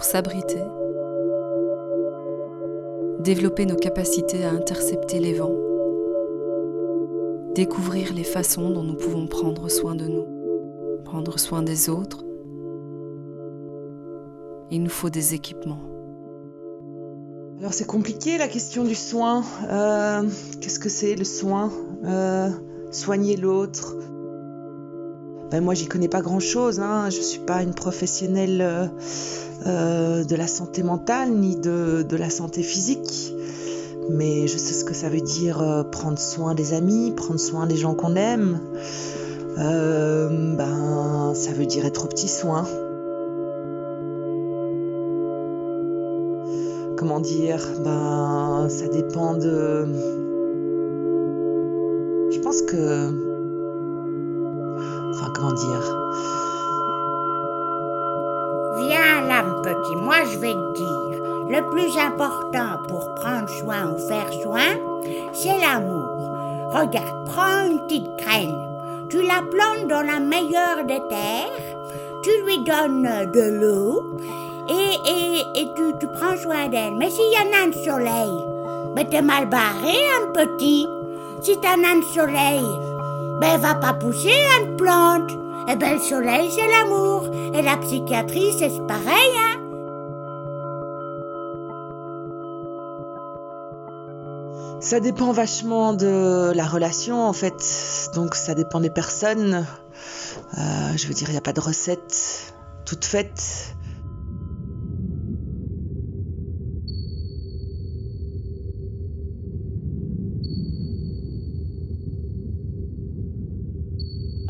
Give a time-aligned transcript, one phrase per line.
[0.00, 0.62] pour s'abriter,
[3.18, 5.54] développer nos capacités à intercepter les vents,
[7.54, 10.24] découvrir les façons dont nous pouvons prendre soin de nous,
[11.04, 12.24] prendre soin des autres.
[14.70, 15.82] Il nous faut des équipements.
[17.58, 19.44] Alors c'est compliqué la question du soin.
[19.68, 20.22] Euh,
[20.62, 21.70] qu'est-ce que c'est le soin?
[22.04, 22.48] Euh,
[22.90, 23.96] Soigner l'autre
[25.50, 27.10] ben moi j'y connais pas grand chose, hein.
[27.10, 28.86] je suis pas une professionnelle euh,
[29.66, 33.34] euh, de la santé mentale ni de, de, la santé physique,
[34.10, 37.66] mais je sais ce que ça veut dire euh, prendre soin des amis, prendre soin
[37.66, 38.60] des gens qu'on aime.
[39.56, 42.64] Ben ça veut dire être au petit soin.
[46.96, 47.66] Comment dire?
[47.84, 49.86] Ben ça dépend de.
[52.30, 53.29] Je pense que
[55.48, 55.80] Dire
[58.76, 61.22] Viens mon petit, moi je vais te dire.
[61.48, 64.76] Le plus important pour prendre soin ou faire soin,
[65.32, 66.08] c'est l'amour.
[66.72, 68.54] Regarde, prends une petite graine.
[69.08, 71.76] Tu la plantes dans la meilleure des terres.
[72.22, 74.04] Tu lui donnes de l'eau.
[74.68, 76.96] Et, et, et tu, tu prends soin d'elle.
[76.96, 78.44] Mais s'il y en a un soleil,
[78.94, 80.86] ben t'es mal barré, un petit.
[81.40, 82.62] Si t'en as un soleil,
[83.40, 85.30] ben va pas pousser une plante.
[85.68, 87.30] Et eh ben le soleil c'est l'amour.
[87.54, 89.60] Et la psychiatrie c'est pareil, hein.
[94.80, 98.10] Ça dépend vachement de la relation en fait.
[98.14, 99.66] Donc ça dépend des personnes.
[100.56, 102.54] Euh, je veux dire, il n'y a pas de recette
[102.86, 103.74] toute faite.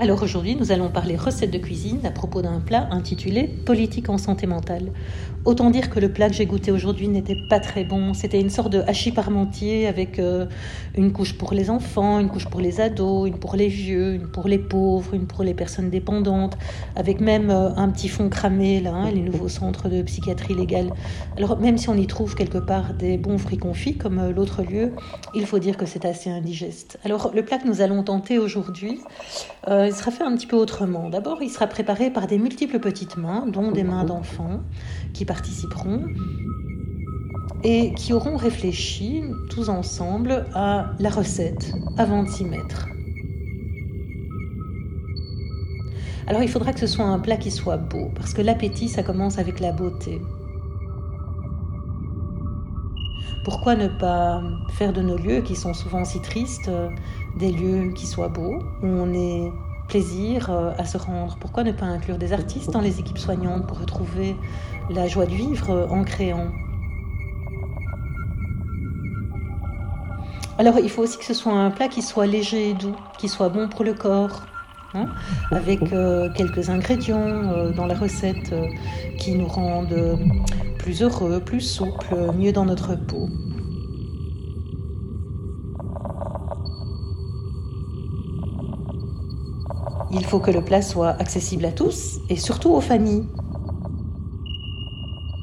[0.01, 4.17] Alors aujourd'hui, nous allons parler recettes de cuisine à propos d'un plat intitulé Politique en
[4.17, 4.93] santé mentale.
[5.45, 8.15] Autant dire que le plat que j'ai goûté aujourd'hui n'était pas très bon.
[8.15, 10.47] C'était une sorte de hachis parmentier avec euh,
[10.97, 14.27] une couche pour les enfants, une couche pour les ados, une pour les vieux, une
[14.27, 16.57] pour les pauvres, une pour les personnes dépendantes,
[16.97, 20.93] avec même euh, un petit fond cramé, là, hein, les nouveaux centres de psychiatrie légale.
[21.37, 24.63] Alors même si on y trouve quelque part des bons fruits confits, comme euh, l'autre
[24.63, 24.93] lieu,
[25.35, 26.99] il faut dire que c'est assez indigeste.
[27.05, 29.01] Alors le plat que nous allons tenter aujourd'hui,
[29.91, 31.11] il sera fait un petit peu autrement.
[31.11, 34.61] D'abord, il sera préparé par des multiples petites mains, dont des mains d'enfants,
[35.13, 36.07] qui participeront
[37.63, 42.87] et qui auront réfléchi tous ensemble à la recette avant de s'y mettre.
[46.27, 49.03] Alors il faudra que ce soit un plat qui soit beau, parce que l'appétit, ça
[49.03, 50.21] commence avec la beauté.
[53.45, 54.41] Pourquoi ne pas
[54.71, 56.71] faire de nos lieux, qui sont souvent si tristes,
[57.39, 59.51] des lieux qui soient beaux, où on est
[59.91, 61.37] plaisir euh, à se rendre.
[61.41, 64.37] Pourquoi ne pas inclure des artistes dans les équipes soignantes pour retrouver
[64.89, 66.47] la joie de vivre euh, en créant?
[70.59, 73.29] Alors il faut aussi que ce soit un plat qui soit léger et doux, qui
[73.29, 74.43] soit bon pour le corps.
[74.93, 75.07] Hein,
[75.53, 78.53] avec euh, quelques ingrédients dans la recette
[79.19, 80.19] qui nous rendent
[80.79, 83.29] plus heureux, plus souples, mieux dans notre peau.
[90.21, 93.33] Il faut que le plat soit accessible à tous et surtout aux familles.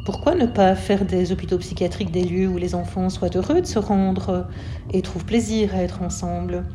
[0.03, 3.67] Pourquoi ne pas faire des hôpitaux psychiatriques des lieux où les enfants soient heureux de
[3.67, 4.49] se rendre
[4.89, 6.65] et trouvent plaisir à être ensemble?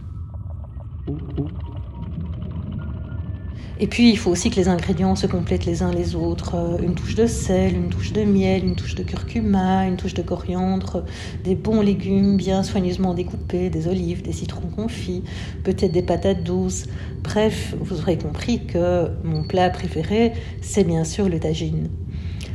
[3.81, 6.55] Et puis, il faut aussi que les ingrédients se complètent les uns les autres.
[6.55, 10.15] Euh, une touche de sel, une touche de miel, une touche de curcuma, une touche
[10.15, 11.05] de coriandre,
[11.43, 15.25] des bons légumes bien soigneusement découpés, des olives, des citrons confits,
[15.65, 16.87] peut-être des patates douces.
[17.23, 21.89] Bref, vous aurez compris que mon plat préféré, c'est bien sûr le tagine.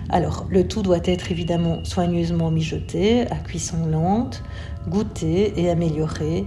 [0.09, 4.43] Alors, le tout doit être évidemment soigneusement mijoté, à cuisson lente,
[4.87, 6.45] goûté et amélioré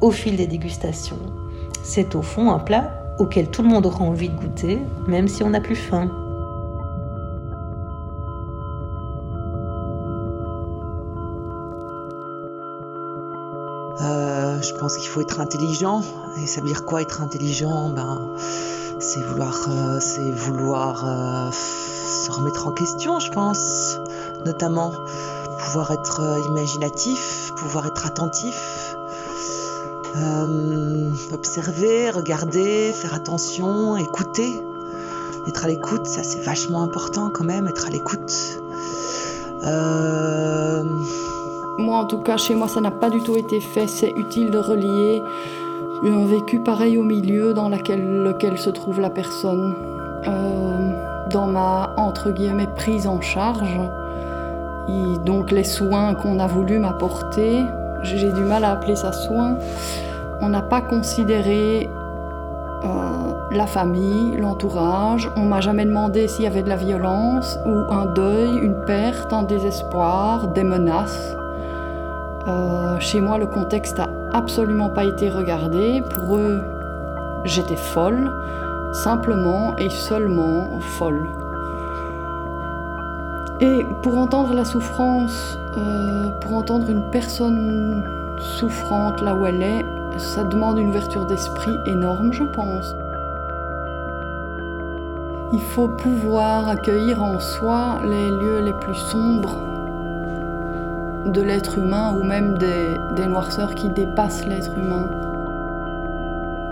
[0.00, 1.18] au fil des dégustations.
[1.82, 5.42] C'est au fond un plat auquel tout le monde aura envie de goûter, même si
[5.42, 6.10] on n'a plus faim.
[14.00, 16.02] Euh, je pense qu'il faut être intelligent.
[16.42, 17.90] Et ça veut dire quoi être intelligent?
[17.90, 18.34] Ben,
[18.98, 20.00] C'est vouloir, euh,
[20.32, 23.98] vouloir euh, se remettre en question, je pense.
[24.44, 24.92] Notamment
[25.58, 28.93] pouvoir être imaginatif, pouvoir être attentif,
[30.16, 34.60] euh, observer, regarder, faire attention, écouter.
[35.48, 38.32] Être à l'écoute, ça c'est vachement important quand même, être à l'écoute.
[39.64, 40.84] Euh,
[41.78, 43.86] moi en tout cas, chez moi ça n'a pas du tout été fait.
[43.88, 45.22] C'est utile de relier
[46.06, 49.74] un vécu pareil au milieu dans lequel, se trouve la personne.
[50.26, 53.80] Euh, dans ma entre guillemets prise en charge.
[54.88, 57.62] Et donc les soins qu'on a voulu m'apporter,
[58.04, 59.56] j'ai du mal à appeler ça soin.
[60.40, 61.88] On n'a pas considéré
[62.84, 65.30] euh, la famille, l'entourage.
[65.36, 69.32] On m'a jamais demandé s'il y avait de la violence ou un deuil, une perte,
[69.32, 71.36] un désespoir, des menaces.
[72.46, 76.02] Euh, chez moi, le contexte n'a absolument pas été regardé.
[76.10, 76.60] Pour eux,
[77.44, 78.30] j'étais folle,
[78.92, 81.26] simplement et seulement folle.
[83.60, 88.04] Et pour entendre la souffrance, euh, pour entendre une personne
[88.58, 89.84] souffrante là où elle est,
[90.18, 92.94] ça demande une ouverture d'esprit énorme, je pense.
[95.52, 99.56] Il faut pouvoir accueillir en soi les lieux les plus sombres
[101.26, 105.08] de l'être humain ou même des, noirceurs qui dépassent l'être humain.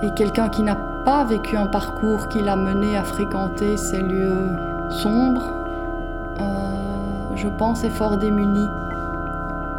[0.03, 4.49] Et quelqu'un qui n'a pas vécu un parcours qui l'a mené à fréquenter ces lieux
[4.91, 5.53] sombres,
[6.41, 6.72] euh,
[7.35, 8.69] je pense, est fort démuni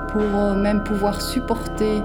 [0.09, 2.03] pour euh, même pouvoir supporter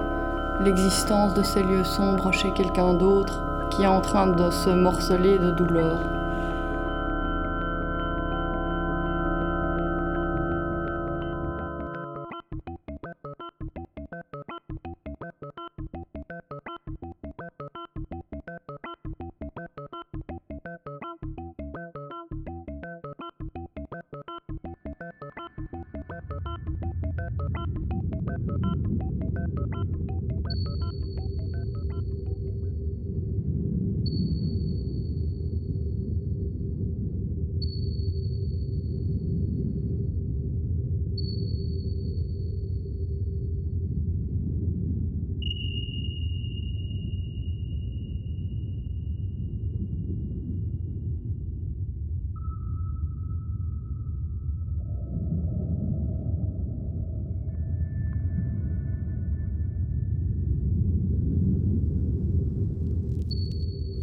[0.59, 5.37] l'existence de ces lieux sombres chez quelqu'un d'autre qui est en train de se morceler
[5.37, 6.18] de douleur.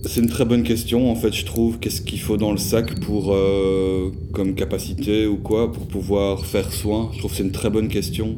[0.09, 1.79] C'est une très bonne question en fait je trouve.
[1.79, 6.73] Qu'est-ce qu'il faut dans le sac pour euh, comme capacité ou quoi pour pouvoir faire
[6.73, 7.11] soin?
[7.13, 8.37] Je trouve que c'est une très bonne question.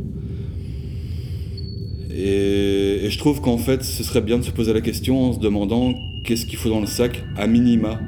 [2.11, 5.33] Et, et je trouve qu'en fait ce serait bien de se poser la question en
[5.35, 5.95] se demandant
[6.25, 8.01] qu'est-ce qu'il faut dans le sac à minima.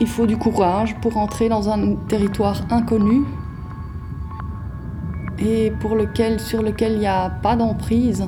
[0.00, 3.22] Il faut du courage pour entrer dans un territoire inconnu
[5.38, 8.26] et pour lequel, sur lequel il n'y a pas d'emprise,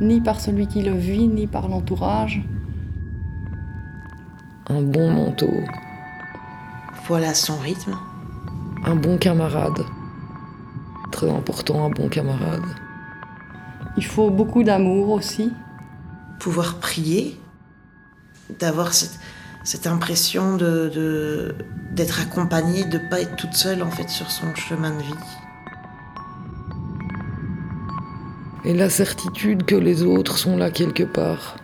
[0.00, 2.42] ni par celui qui le vit, ni par l'entourage.
[4.68, 5.52] Un bon manteau,
[7.06, 7.96] Voilà son rythme.
[8.84, 9.80] un bon camarade.
[11.12, 12.62] Très important, un bon camarade.
[13.96, 15.52] Il faut beaucoup d'amour aussi.
[16.40, 17.40] Pouvoir prier,
[18.58, 19.18] d'avoir cette,
[19.64, 21.54] cette impression de, de-
[21.92, 25.14] d'être accompagnée, de pas être toute seule en fait sur son chemin de vie.
[28.66, 31.56] Et la certitude que les autres sont là quelque part.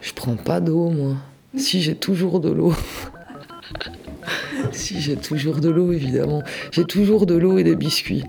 [0.00, 1.14] Je prends pas d'eau, moi.
[1.56, 2.74] Si j'ai toujours de l'eau.
[4.72, 6.42] si j'ai toujours de l'eau, évidemment.
[6.72, 8.24] J'ai toujours de l'eau et des biscuits.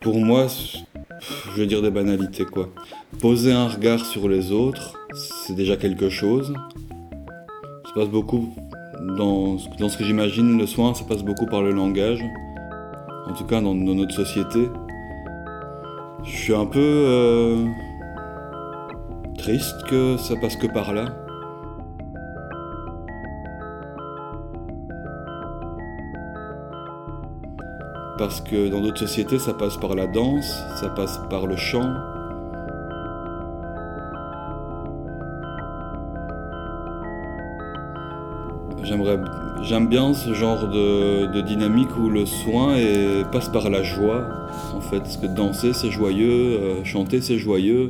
[0.00, 0.46] Pour moi,
[1.20, 2.70] je vais dire des banalités quoi.
[3.20, 5.03] Poser un regard sur les autres,
[5.46, 6.54] c'est déjà quelque chose.
[7.86, 8.48] Ça passe beaucoup
[9.16, 12.22] dans, ce- que j'imagine, le soin, ça passe beaucoup par le langage.
[13.26, 14.68] En tout cas, dans, dans notre société.
[16.24, 17.66] Je suis un peu euh,
[19.36, 21.04] triste que ça passe que par là.
[28.16, 31.92] Parce que dans d'autres sociétés, ça passe par la danse, ça passe par le chant.
[39.62, 42.76] J'aime bien ce genre de, dynamique où le soin
[43.32, 44.26] passe par la joie.
[44.74, 47.88] En fait, parce que danser c'est joyeux, euh, chanter c'est joyeux.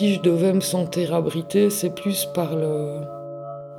[0.00, 3.02] Si je devais me sentir abritée, c'est plus par le-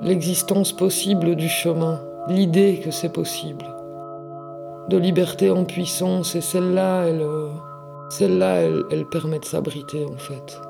[0.00, 3.64] l'existence possible du chemin, l'idée que c'est possible.
[4.88, 7.48] De liberté en puissance, et celle-là, elle, euh,
[8.08, 10.60] celle-là, elle, elle permet de s'abriter en fait.